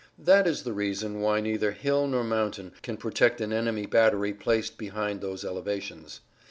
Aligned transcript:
That 0.17 0.47
is 0.47 0.63
the 0.63 0.73
reason 0.73 1.21
why 1.21 1.41
neither 1.41 1.73
hill 1.73 2.07
nor 2.07 2.23
mountain 2.23 2.71
can 2.81 2.97
protect 2.97 3.39
an 3.39 3.53
enemy 3.53 3.85
battery 3.85 4.33
placed 4.33 4.79
behind 4.79 5.21
those 5.21 5.45
elevations. 5.45 6.21